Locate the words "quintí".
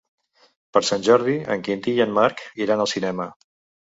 1.67-1.93